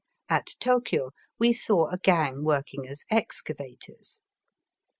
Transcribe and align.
At 0.29 0.55
Tokio 0.59 1.11
we 1.37 1.53
saw 1.53 1.89
a 1.91 1.99
gang 1.99 2.43
working 2.43 2.87
as 2.87 3.03
excavators. 3.11 4.19